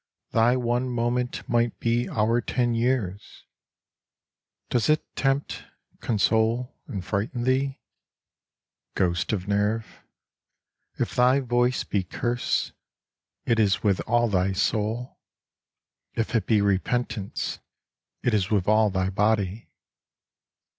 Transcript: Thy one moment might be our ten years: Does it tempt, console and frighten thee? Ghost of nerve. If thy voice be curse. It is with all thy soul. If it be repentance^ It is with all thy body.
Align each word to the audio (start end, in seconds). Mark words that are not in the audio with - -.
Thy 0.31 0.57
one 0.57 0.89
moment 0.89 1.47
might 1.47 1.79
be 1.79 2.09
our 2.09 2.41
ten 2.41 2.73
years: 2.73 3.45
Does 4.71 4.89
it 4.89 5.05
tempt, 5.15 5.65
console 5.99 6.75
and 6.87 7.05
frighten 7.05 7.43
thee? 7.43 7.79
Ghost 8.95 9.31
of 9.31 9.47
nerve. 9.47 10.01
If 10.97 11.13
thy 11.13 11.39
voice 11.39 11.83
be 11.83 12.01
curse. 12.01 12.71
It 13.45 13.59
is 13.59 13.83
with 13.83 13.99
all 14.07 14.27
thy 14.27 14.53
soul. 14.53 15.19
If 16.15 16.33
it 16.33 16.47
be 16.47 16.61
repentance^ 16.61 17.59
It 18.23 18.33
is 18.33 18.49
with 18.49 18.67
all 18.67 18.89
thy 18.89 19.11
body. 19.11 19.69